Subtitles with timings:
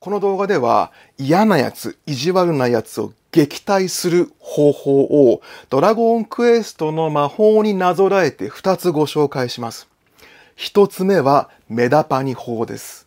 [0.00, 9.88] この動画では嫌なやつ、意地悪なやつを撃退する方法をドラゴンクエストの魔法になぞらえて2つご紹介します。
[10.56, 13.06] 1つ目はメダパニ法です。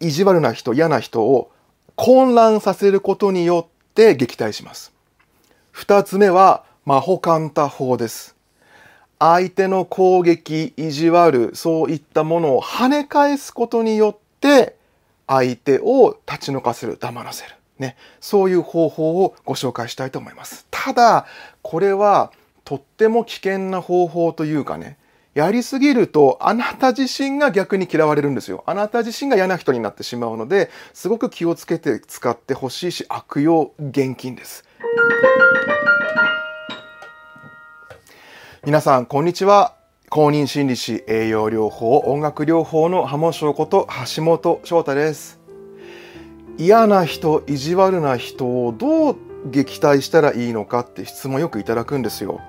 [0.00, 1.50] 意地悪な人、嫌な人を
[1.94, 4.94] 混乱させることによって撃退します。
[5.74, 8.34] 2つ目は魔法カンタ法です。
[9.18, 14.75] 相手の攻撃、意地悪、そういったものを跳ね返すことによって
[15.26, 17.54] 相手を立ち退かせる、黙らせる。
[17.78, 17.96] ね。
[18.20, 20.66] そういう方法をご紹介したいと思います。
[20.70, 21.26] ただ、
[21.62, 22.32] これは
[22.64, 24.98] とっても危険な方法というかね、
[25.34, 28.64] やりすぎるとあなた自身が逆に嫌われるんですよ。
[28.66, 34.64] あなた自身が嫌な人になってしまうので、すごく気をつけて使ってほしいし、悪用厳禁です。
[38.64, 39.75] 皆さん、こんにちは。
[40.08, 45.40] 公認心理師、栄養療法、音楽療法の浜翔こと橋本翔太です。
[46.58, 49.16] 嫌な人、意地悪な人をどう
[49.50, 52.40] 撃退したらいいのかって質問よくいただくんですよ。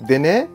[0.00, 0.48] でね、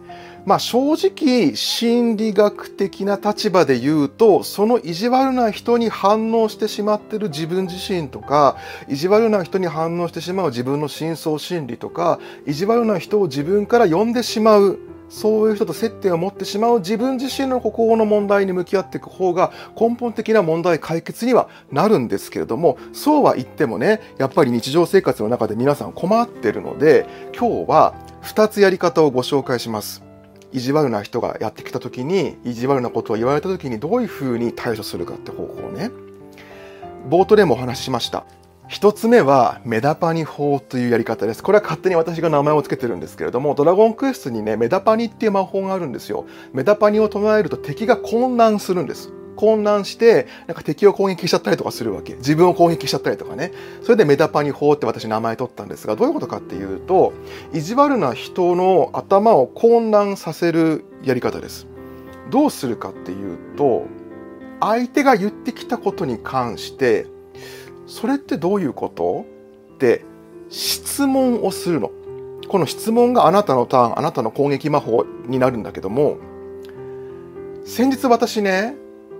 [0.45, 8.57] まあ正直心理学的な立場で言うと、その意地悪な人に反応してしまってる自分自身とか、
[8.89, 14.77] 意地悪な人に反応してしまう自分の深層心理とか、意地悪な人を自分から呼んでしまう
[15.09, 27.05] そういう人と接点を持ってしまう自分自身の心の問題に向き合っていく方が根本的な問題解決にはなるんですけれども、そうは言ってもね、やっぱり日常生活の中で皆さん困ってるので、
[27.37, 27.93] 今日は
[28.23, 30.03] 2つやり方をご紹介します。
[30.51, 35.91] 意地悪な人がやってきた時に、意地悪なことを言われた時にどういうふうに対処するかって方法ね、
[37.09, 38.25] 冒頭でもお話ししました。
[38.69, 41.41] 一つ目はメダパニ法というやり方です。
[41.41, 46.27] これは勝手に私が名前を付けてるんですけれども、ドラゴンクエストにね、メダパニっていう魔法があるんですよ。
[46.53, 49.11] メダパニを唱えると敵が混乱するんです。
[49.37, 52.13] 混乱して、なんか敵を攻撃しちゃったりとかするわけ。
[52.17, 53.53] 自分を攻撃しちゃったりとかね。
[53.81, 57.13] それでメダパニ法って私名前取ったんですが、どういうことかっていうと、
[57.51, 61.65] 意地悪な人の頭を混乱させるやり方です。
[62.29, 63.87] どうするかっていうと、
[64.59, 67.07] 相手が言ってきたことに関して、
[67.89, 69.25] それってどういうこと？
[69.73, 70.05] って
[70.49, 71.91] 質問をするの。
[72.47, 76.17] この質問があなたのターン、あなたの攻撃魔法になるんだけども、
[77.65, 78.75] 先日私ね、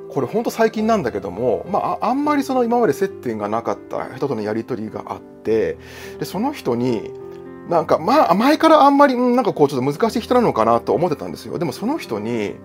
[0.09, 5.77] これほんと最近なんだけども、まあ、あんまりその今まで接点がなかった人とのやりとりがあって、
[6.17, 7.11] で、その人に、
[7.69, 11.59] なんか、まあ、前からあんまり、なんかこう、ちょっと難しい人なのかなと思ってたんですよ。
[11.59, 12.55] でもその人に、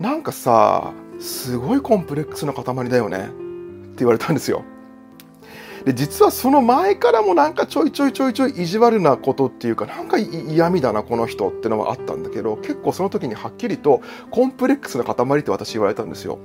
[0.00, 3.18] なんかさ、すごいコンプレックスな塊だよね。
[3.18, 4.64] って言われたんですよ。
[5.84, 16.38] で実はその前からもなんかちょいちょいちょいちょい意地悪なことっていうかなんか嫌味だなこの人ってのはあったんだけど結構その時にはっきりとコンプレックスの塊って私言われたんですよ。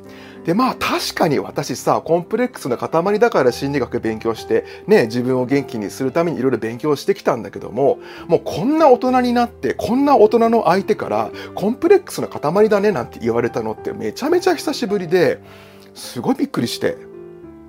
[0.46, 15.40] でまあ確かに私さコンプレックスの塊だから心理学勉強してね自分を元気にするためにいろいろ勉強してきたんだけどももうこんな大人になってこんな大人の相手からコンプレックスの塊だねなんて言われたのってめちゃめちゃ久しぶりで
[15.94, 16.98] すごいびっくりして。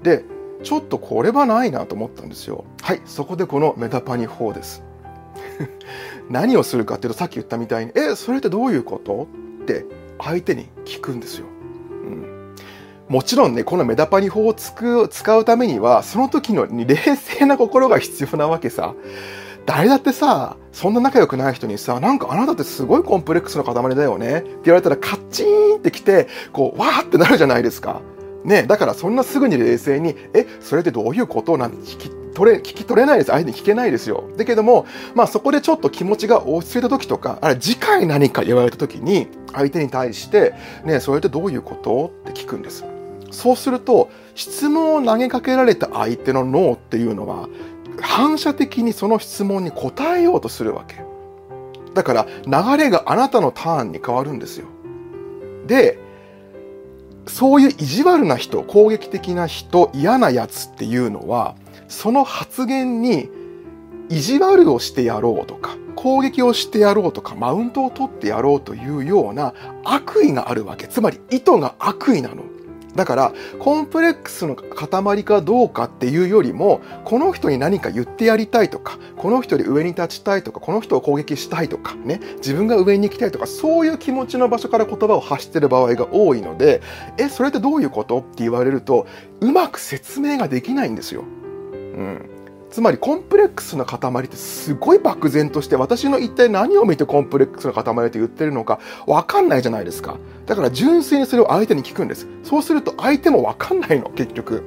[0.03, 0.25] で
[0.63, 2.65] ちょっとこれはないなと思ったんですよ。
[2.83, 4.83] はいそこでこのメタパニ4です。
[6.31, 9.27] 何をするかっていうとさっき言ったみたいに「えそれってどういうこと?」
[9.63, 9.85] って
[10.19, 11.47] 相手に聞くんですよ、
[11.91, 12.55] うん、
[13.09, 18.95] もちろんねこのメタパニ法を使うためにはその時の冷静な心が必要なわけさ。
[19.67, 24.41] 誰だってさ、そんな仲良くない人にさ、なんかあなたってすごいコンプレックスの塊だよね。
[24.41, 28.03] って言われたらカッチーンってきて、こう、わーってなるじゃないですか。
[28.45, 31.73] ね、だからそんなすぐに冷静に、え、それってどういうことなん？
[31.73, 33.31] て聞き取れ、聞き取れないです。
[33.31, 34.25] 相手に聞けないですよ。
[34.37, 42.13] だけども、まあそこでちょっと気持ちが落ち着いた時とか、あれ次回何か言われた時に、相手に対して、ね、それってどういうこと？
[42.29, 42.85] って聞くんです。
[43.31, 47.49] そうすると、質問を投げかけられた相手の脳っていうのは、
[48.01, 51.03] 反射的にその質問に答えようとするわけ。
[51.95, 52.27] だから
[52.77, 54.67] 流れがあなたのターンに変わるんですよ。
[55.67, 55.99] で、
[57.27, 61.55] そういう意地悪な人、攻撃的な人、嫌なやつっていうのは、
[61.89, 63.31] その発言に
[64.09, 69.55] 意地悪をしてやろうとか、攻撃をしてやろうとか、マウントを取ってやろうというような
[69.85, 70.87] 悪意があるわけ。
[70.87, 72.43] つまり意図が悪意なの。
[72.95, 86.83] だから、コンプレックスの塊かどうかっていうよりも、この人に何か言ってやりたいとか、この人より上に立ちたいとか、この人を攻撃したいとか、ね、自分が上に行きたいとか、そういう気持ちの場所から言葉を発してる場合が多いので、
[87.19, 88.19] え、それってどういうこと？
[88.19, 89.07] って言われると、
[89.41, 91.25] うまく説明ができないんですよ。
[91.73, 92.31] うん。
[92.75, 100.17] つまりコンプレックスの塊ってすごい漠然として私の一体何を見てコンプレックスの塊と言ってるのか分かんないじゃないですか。
[100.45, 102.27] だから純粋にそれを相手に聞くんです。
[102.43, 104.65] そうすると相手も分かんないの、結局。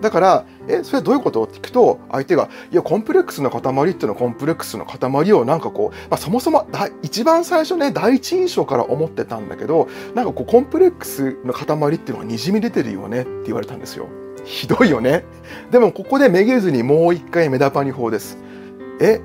[0.00, 6.66] だから「えそれはどういうこと?」って聞くと相手が「いやコンプレックスの塊っていうのはコンプレックスの塊をなんかこう、まあ、そもそも
[7.02, 14.06] 一番最初ね第一印象から思ってたんだけどなんかこうコンプレックスの塊っていうのはにじみ出てるよねって言われたんですよ。
[14.44, 15.24] ひどいよね。
[15.70, 18.38] でもここでめげずにもう一回メダパニ法です。
[19.00, 19.20] え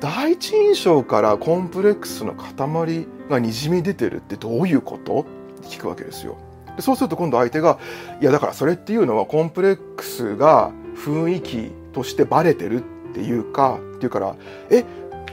[0.00, 5.20] 第一印象からコンプレックスの塊がにじみ出てるってどういうこと？
[5.20, 5.24] っ
[5.62, 6.36] て聞くわけですよ。
[6.78, 7.78] そうすると今度相手が
[8.20, 14.36] 「いやだからそれっていうのはコンプレックスが雰囲気としてバレてるっていうか」っていうから
[14.70, 14.84] 「え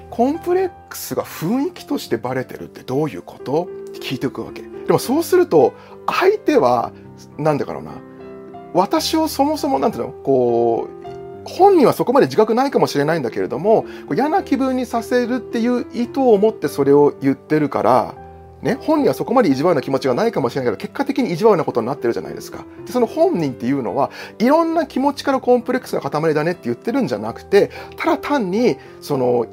[0.09, 4.61] コンプレックスが雰囲気としてバレてるってどういうこと?」って聞いていくわけ。
[4.61, 5.73] でもそうすると
[6.07, 6.91] 相手は
[7.37, 7.91] 何でかろうな
[8.73, 11.03] 私をそもそも何ていうのこう
[11.45, 18.15] 本人はそこまで自覚ないかもしれないんだけれども嫌な気分にさせるっていう意図を持ってそれを言ってるから
[18.63, 22.63] ね、本人はそこまで意地悪な気持ちがないかもしれないけど結果的に意地悪なことになってるじゃないですか。
[22.85, 24.09] でその本人っていうのは
[24.39, 29.47] いろんな気持ちからコンプレックスの塊だねって言ってるんじゃなくてただ単にその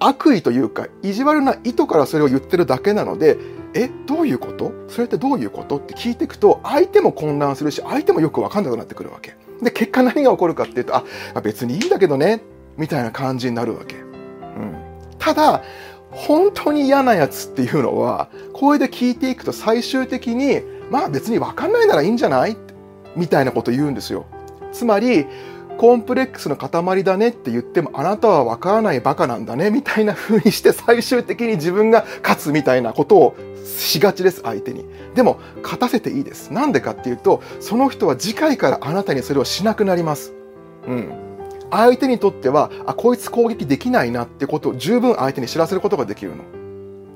[0.00, 3.38] 悪意というか意地悪な意図からそれを言ってるだけなので
[3.74, 4.72] えどういうこと？
[4.88, 5.78] それってどういうこと？
[5.78, 9.36] って聞いていくと相手も混乱するし相手もよく分かんなくなってくるわけ。
[9.62, 11.04] で結果何が起こるかっていうとあ
[11.42, 12.42] 別にいいんだけどね
[12.78, 14.74] みたいな感じになるわけ、うん、
[15.18, 15.62] ただ
[16.10, 22.56] 本当に嫌なやつっていうのはこれで聞いていくと最終的にまあ別に分かんないならいいんじゃない？
[23.16, 24.24] みたいなこと言うんですよ。
[24.72, 25.26] つまり
[25.80, 34.84] コンプレックスの塊だねって言ってもあなたは分からないバカなんだねみたいな風にして最終的に自分が勝つみたいなことをしがちです相手に。
[35.14, 36.52] でも勝たせていいです。
[36.52, 40.34] なんでかっていうとその人は次回からあなたにそれをしなくなります。
[40.86, 41.12] うん。
[41.70, 46.44] 相手にとってはあこいつ攻撃できないなってことを十分相手に知らせることができるの。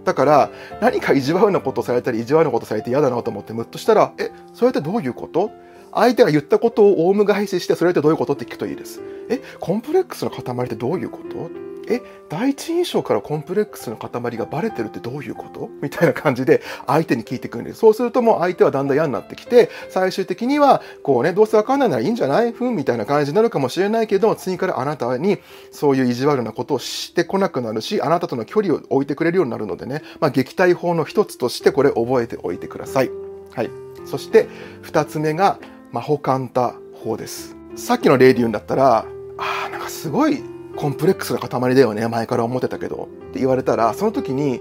[0.05, 0.51] だから
[0.81, 5.51] 何か意地悪なことされたり意地悪なことされて嫌だなと思ってムッとしたらえそれってどういうこと？
[5.95, 9.01] 相手が言ったことをオウム返ししてそれってどういうことって聞くといいです。
[9.29, 11.51] えコンプレックスの塊ってどういうこと？
[11.87, 12.01] え
[12.31, 15.69] 第一印象からコンプレックスの塊がバレてるってどういうこと？
[15.83, 17.81] みたいな感じで相手に聞いてくるんです。
[17.81, 22.53] そうするともう相手はだんだん嫌になってきて最終的にはこうねどうせわかんないならいいんじゃない？
[22.53, 25.39] ふんみたいな感じになるかもしれないけど次からあなたに
[25.71, 33.11] そういう意地悪なことをしてこなくなるしあなたとの距離を置いてくれるようになるのでね、まあ、撃退法の一つとしてこれ覚えておいてください。
[33.53, 33.71] はい、
[34.07, 34.49] そして
[34.83, 35.59] 2つ目が
[35.95, 37.55] マホカンタ法です。
[37.77, 39.07] さっきの例で言うんだったら
[39.39, 40.43] あなんかすごい
[40.75, 43.09] コンプレックスの塊だよね前から思ってたけど。
[43.29, 44.61] って言われたらその時に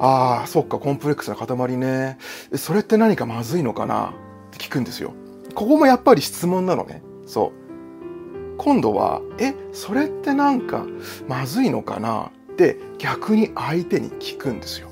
[0.00, 2.18] ああそっかコンプレックスの塊ね。
[2.56, 4.14] それって何かまずいのかな？
[4.48, 5.14] って聞くんですよ。
[5.54, 7.04] ここもやっぱり質問なのね。
[7.24, 8.56] そう。
[8.58, 10.84] 今度はえそれってなんか
[11.28, 12.32] まずいのかな？
[12.52, 14.88] って逆に相手に聞くんですよ。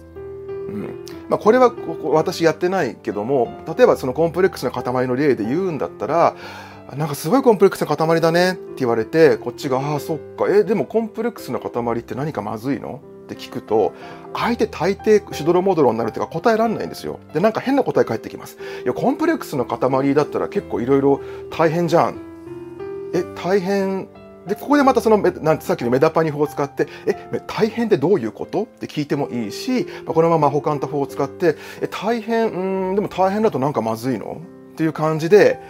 [0.73, 1.05] うん。
[1.29, 1.73] まあ、これは
[2.05, 6.35] 私やってないけども例えばそのコンプレックスの塊の例で言うんだったら
[6.97, 10.47] なんかすごいコンプレックスの塊だねって言われてこっちが「ああそっか。
[10.49, 13.93] えでもコンプレックスの塊って何かまずいの?」って聞くと
[14.35, 17.21] 相手大抵しどろもどろになるっていうか答えられないんですよ。
[17.33, 18.59] でなんか変な答え返ってきます。
[18.85, 21.21] いやコンプレックスの塊だったら結構いろいろ
[21.51, 22.17] 大変じゃん。
[23.15, 24.09] え大変
[24.47, 34.39] でここでまたそのなんてさっきのメダパニ法を使って「え大変ってどういうこと?」って聞いてもいいし、まあ、このまま保管タ法を使って「え大変うんでも大変だとなんかまずいの?」
[34.73, 35.61] っていう感じで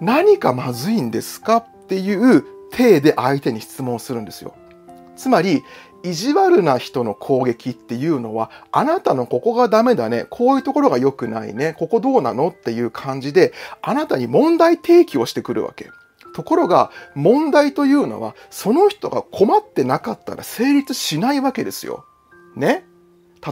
[0.00, 1.56] 何かまずいんですか？
[1.56, 4.54] っていう体で相手に質問するんですよ。
[5.16, 5.64] つまり、
[6.04, 12.50] 意地悪な人の攻撃っていうのは、あなたのここがダメだね、こういうところが良くないね、ここどうなの？
[12.50, 15.90] っていう感じで、あなたに問題提起をしてくるわけ。
[16.38, 22.04] ところが、問題というのは、その人が困ってなかったら成立しないわけですよ。
[22.54, 22.84] ね？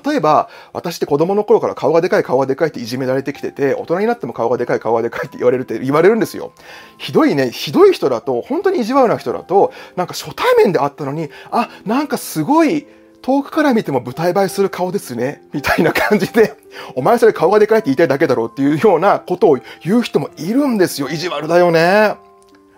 [0.04, 6.52] 例えば、私って子供の頃から顔がでかい顔がでかいっていじめられてきてて、大人になっても顔がでかい顔がでかいって言われるって言われるんですよ。
[6.96, 12.86] ひどいね、ひどい人だと、本当に意地悪な人だと、なんか初対面で会ったのに、あ、なんかすごい、
[13.22, 15.42] 遠くから見ても舞台映えする顔ですね。
[15.52, 16.54] みたいな感じで、
[16.94, 21.08] お前それ顔がでかいって言いたいだけだろうっていうようなことを言う人もいるんですよ。
[21.08, 22.25] 意地悪だよね。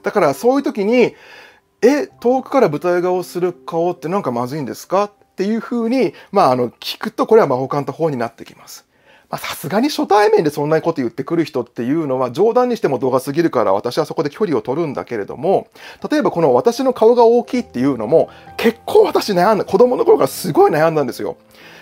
[0.02, 1.14] だからそういう時に、
[1.82, 5.04] え、遠くから舞台顔する顔ってなんかまずいんですか？
[5.04, 8.86] っていうふうに、まあ、あの、聞くと、これは魔法官と法になってきます。
[9.30, 15.68] まあ、さすがに初対面でそんなこと言ってくる人っていうのは冗談にしても動画すぎるから私はそこで距離を取るんだけれども、
[16.10, 21.36] 例えばこの私の顔が大きいっていうのも結構私悩んだ、子供の頃からすごい悩んだんですよ。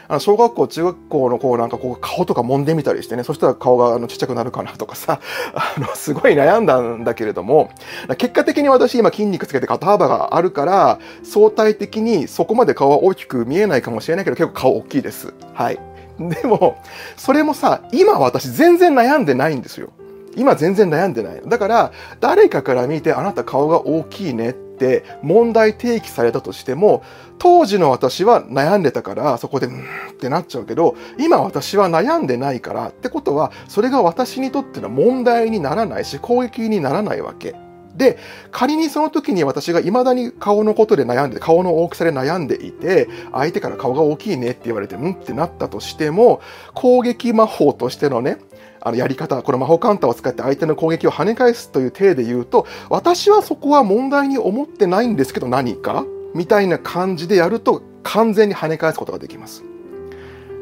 [0.09, 5.21] あの小学校、中学校のこうなんかこう顔とか揉んでみたりしてね、そしたら顔がちっちゃくなるかなとかさ、
[5.55, 7.71] あのすごい悩んだんだけれども、
[8.19, 15.35] 結果的に私今筋肉つけて肩幅があるから、相対的にそこまで顔は大きく見えないかもしれないけど結構顔大きいです。
[15.55, 15.79] はい。
[16.19, 16.77] でも、
[17.17, 19.91] それもさ、今私全然悩んでないんですよ。
[20.37, 27.03] 今全然悩んでないだから誰かから見てあなた顔が大きいねって問題提起されたとしても
[27.39, 37.55] 当時の私は悩んでたからそこでうんってなっちゃうけど今私は悩んでないからってことはそれが私にとっての問題にならないし攻撃にならないわけ。
[37.97, 38.19] で、
[38.51, 46.41] 仮にその時に私が未だに顔のことで悩んで、顔の大きさで悩んでいて、相手から顔が大きいねって言われて、うんってなったとしても、
[46.75, 48.37] 攻撃魔法としてのね、
[48.83, 56.05] あのやり方、この魔法カウンターを使って相手の攻撃を跳ね返すという体で言うと、私はそこは問題に思ってないんですけど何か
[56.35, 59.65] みたいな感じでやると完全に跳ね返すことができます。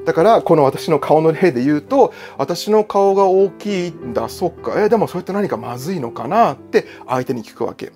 [0.05, 7.93] だから、この私の顔の例で言うと、私の顔が大きいんだ、そっか、え、でもそれって何かまずいのかなって相手に聞くわけ。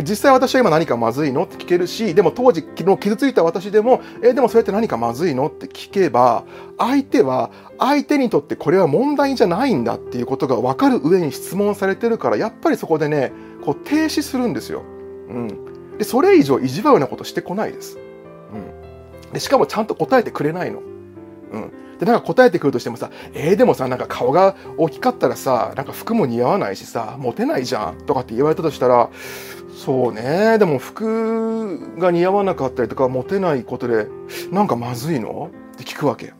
[0.00, 6.44] 実際私は今何かまずいのって聞けるし、でも当時、昨日傷ついた私でも、え、でもそれって何かまずいのって聞けば、
[6.78, 14.82] 相手は、相手にとってこれは問題じゃないんだっていうことが分かる上に質問されてるから、やっぱりそこでね、こう停止するんですよ。
[15.28, 15.71] うん。
[15.98, 17.98] で、それ以上意地悪なことしてこないです。
[18.52, 19.32] うん。
[19.32, 20.80] で、しかもちゃんと答えてくれないの。
[21.52, 21.72] うん。
[21.98, 29.10] で、なんか答えてくるとしてもさ、えー、でもさ、なんか顔が大きかったらさ、なんか服も似合わないしさ、モテないじゃんとかって言われたとしたら、
[29.74, 34.06] そうね、でも服が似合わなかったりとか、モテないことで、
[34.50, 35.50] なんかまずいの？
[35.74, 36.34] って聞くわけ。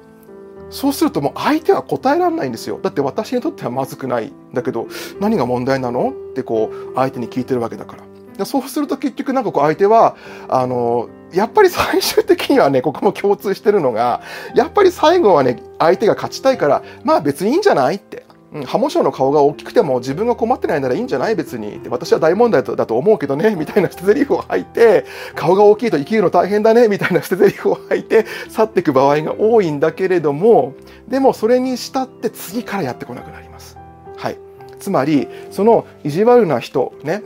[0.71, 2.81] そうするともう相手は答えられないんですよ。
[2.83, 4.33] だって私にとってはまずくない。
[4.53, 4.89] だけど、
[5.21, 6.11] 何が問題なの？
[6.11, 8.03] ってこう、相手に聞いてるわけだから。
[8.45, 10.17] そうすると結局なんかこう相手は、
[10.49, 14.21] あの、やっぱり最終的にはね、ここも共通してるのが、
[14.55, 18.27] やっぱり最後はね、相手が勝ちたいから、まあ別にいいんじゃないって。
[18.53, 30.75] うん、ハモショーの顔が大きくても自分が困ってないならいいんじゃない別に私は大問題だと思うけどねみたいな捨て台詞を吐いて顔が大きいと生きるの大変だねみたいな捨て台詞を吐いて去っていく場合が多いんだけれども
[31.09, 33.79] でもそれにしたって次からやってこなくなります。
[34.19, 34.39] はい、
[34.79, 37.23] つまりその意地悪な人ね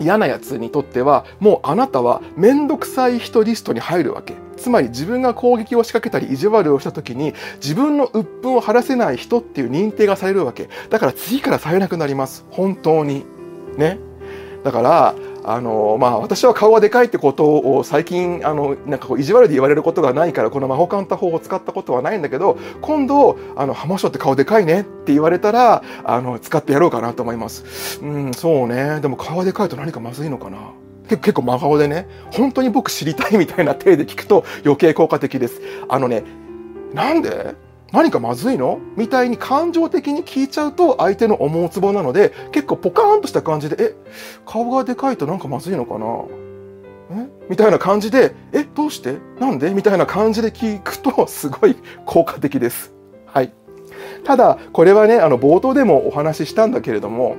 [0.00, 4.34] 嫌なやつにとってはもうあなたは面倒くさい人リストに入るわけ。
[4.56, 10.68] つまり自分が攻撃を仕掛けたり意地悪をした時に自分の鬱憤を晴らせない人っていう認定がされるわけ。
[10.90, 12.44] だから次からされなくなります。
[12.50, 13.24] 本当に。
[13.76, 13.98] ね。
[14.64, 15.14] だから
[15.50, 27.98] あのまあ私は顔がでかいってことを最近あのなんかこう意地悪で言われることがないからこの魔法カウンター法を使ったことはないんだけど今度あの浜翔って顔でかいねって言われたらあの使ってやろうかなと思います。
[28.02, 29.00] うんそうね。
[29.00, 30.58] でも顔がでかいと何かまずいのかな。
[31.08, 35.62] 結構真顔でね本当に僕知りたいみたいな体で聞くと余計効果的です。
[35.88, 36.24] あのね
[36.92, 37.54] なんで？
[37.92, 38.80] 何かまずいの？
[38.96, 43.96] みたいに感情的に聞いちゃうと相手の思うツボなので結構ポカーンとした感じで、え、
[44.44, 46.06] 顔がでかいとなんかまずいのかな？
[47.22, 47.28] え？
[47.48, 49.16] みたいな感じで、え、どうして？
[49.40, 49.72] なんで？
[49.72, 52.92] みたいな感じで聞くと すごい効果的です。
[53.24, 53.52] はい。
[54.24, 57.36] ただ、これはね、あの冒頭でもお話ししたんだけれども、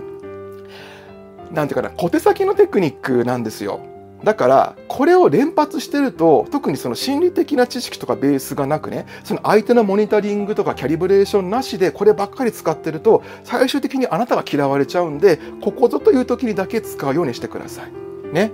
[1.51, 3.81] なんていうかな、小手先のテクニックなんですよ。
[4.23, 18.33] だからこれを連発してると特にその心理的な知識とかベースがなくねその相手のモニタリングとかキャリブレーションなしでこればっかり使ってると最終的にあなたが嫌われちゃうんでここぞという時にだけ使うようにしてください。
[18.33, 18.51] ね。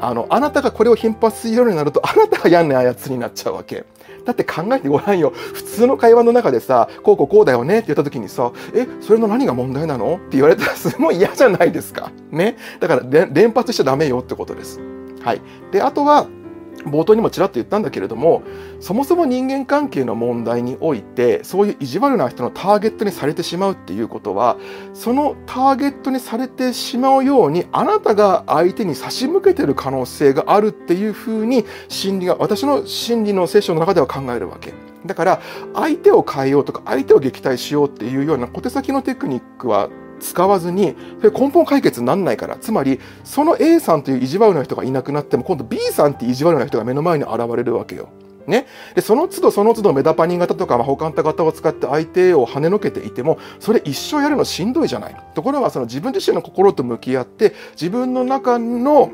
[0.00, 3.84] あの、あなたがこれを頻発するようになるとあなたが嫌なやつになっちゃうわけ。
[4.30, 5.30] だって考えてごらんよ。
[5.30, 10.16] 普通の会話の中でさ、こうこうこうだよねって言った時にさ、え、それの何が問題なの？
[10.16, 12.12] って言われたらすごい嫌じゃないですか。
[12.30, 12.56] ね。
[12.78, 14.80] だから連発しちゃダメよってことです。
[15.22, 15.40] はい。
[15.72, 16.26] で、あとは、
[16.84, 18.42] 冒頭にもちらっと言ったんだけれども
[18.80, 24.56] そもそも人間関係の問題においてそういう意地悪な人のターゲットにされてしまうっていうことは
[24.94, 34.72] そのターゲットにされてしまうようにあなたが相手に差し向けてる可能性があるっていうふうに心理が私の心理のセッションの中では考えるわけ。
[35.06, 35.40] だから
[35.74, 39.88] 相手を変えようとか相手を撃退しようっていうような小手先のテクニックは
[40.20, 42.56] 使わずに、それ根本解決にならないから。
[42.56, 48.08] つまり、その A さんという意地悪な人がいなくなっても、今度 B さんって意地悪な人が目の前に現れるわけよ。
[48.46, 48.66] ね。
[48.94, 55.16] で、その都度その都度メダパニン型とか、まあ、保管型を使って相手を跳ねのけていても、それ一生やるのしんどいじゃない。
[55.34, 59.10] ところが、その自分自身の心と向き合って、自分の中の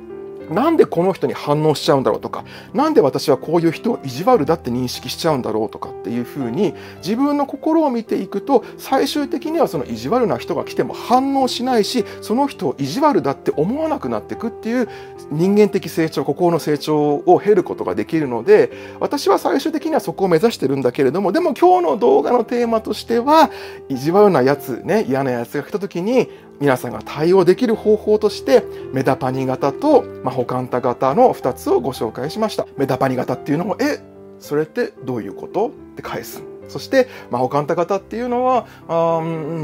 [0.51, 14.89] なんでこの人に反応しちゃうんだろうとか、なんで私はこういう人を意地悪だって認識しちゃうんだろうとかっていうふうに、自分の心を見ていくと、最終的にはその意地悪な人が来ても反応しないし、その人を意地悪だって思わなくなっていくっていう
[15.31, 23.51] 人間的成長、心の成長を経ることができるので、私は最終的にはそこを目指してるんだけれども、でも今日の動画のテーマとしては、
[23.89, 26.29] 意地悪なやつ、ね、嫌なやつが来た時に、
[26.61, 32.67] 皆さんが対応できる方法としてメダパニ型と、まあ、ホカンタ型の2つをご紹介しました。
[32.77, 34.01] メダパニ型っていうのもえ
[34.39, 35.69] それってどういうこと？
[35.69, 36.43] って返す。
[36.69, 39.21] そして、まあ、他の方っていうのは、あ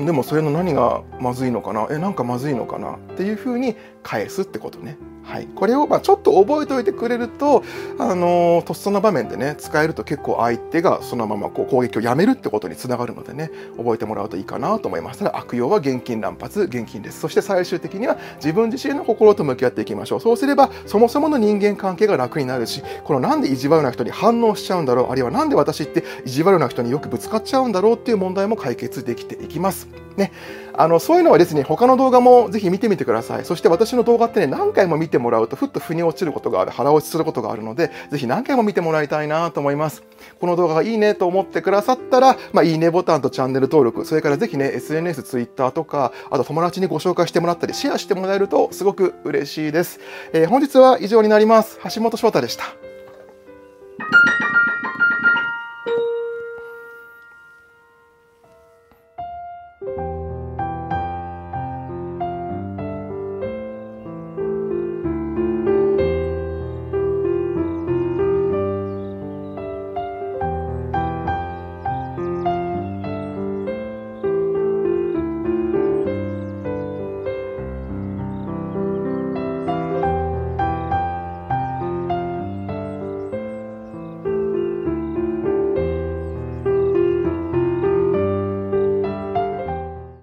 [0.07, 1.89] でもそれの何がまずいのかな？
[1.91, 2.95] え、なんかまずいのかな？
[2.95, 4.97] っていうふうに返すってことね。
[5.23, 7.63] はい、これをまあちょっと覚えておいてくれると、
[7.99, 15.23] あのー、とっさの場面でね使えると結構相手がそのままこう攻撃をやめるってことにつながるのでね覚えてもらうといいかなと思います。
[15.23, 17.21] が悪用は現金乱発現金です。
[17.21, 20.21] そして最終的には自分自身の心と向き合っていきましょう。
[20.21, 29.89] そうすればそもそもの人間関係が楽になるしこのなんで意地悪な人に反応しちゃうんだろうあるいはなんで私って意地悪な人によくぶつかっちゃうんだろうっていう問題も解決できていきます。
[30.17, 30.33] ね。
[30.75, 33.45] あのそういうのはですね他の動画もぜひ見てみてください。
[33.45, 40.03] そして私の動画ってね何回も見ててもらうとふっと腑に落ちることがある腹落ちすることがあるのでぜひ何回も見てもらいたいなと思います。
[40.41, 50.01] この動画がいいねと思ってくださったら、まあ、いいねボタンとチャンネル登録それからぜひね SNS、Twitter とかあと友達にご紹介してもらったりシェアしてもらえるとすごく嬉しいです、
[50.33, 51.79] えー、本日は以上になります。
[51.95, 52.65] 橋本翔太でした。